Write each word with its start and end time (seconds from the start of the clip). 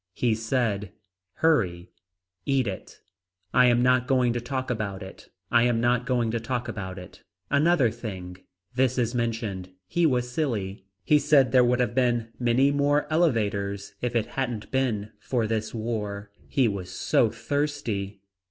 He 0.15 0.33
said. 0.33 0.93
Hurry. 1.33 1.91
Eat 2.47 2.65
it. 2.65 3.01
I 3.53 3.67
am 3.67 3.83
not 3.83 4.07
going 4.07 4.33
to 4.33 4.41
talk 4.41 4.71
about 4.71 5.03
it. 5.03 5.29
I 5.51 5.61
am 5.65 5.79
not 5.79 6.07
going 6.07 6.31
to 6.31 6.39
talk 6.39 6.67
about 6.67 6.97
it. 6.97 7.21
Another 7.51 7.91
thing. 7.91 8.37
This 8.73 8.97
is 8.97 9.13
mentioned. 9.13 9.69
He 9.85 10.07
was 10.07 10.27
silly. 10.31 10.85
He 11.03 11.19
said 11.19 11.51
there 11.51 11.63
would 11.63 11.79
have 11.79 11.93
been 11.93 12.29
many 12.39 12.71
more 12.71 13.05
elevators 13.13 13.93
if 14.01 14.15
it 14.15 14.25
hadn't 14.25 14.71
been 14.71 15.11
for 15.19 15.45
this 15.45 15.71
war. 15.71 16.31
He 16.47 16.67
was 16.67 16.89
so 16.89 17.29
thirsty. 17.29 18.21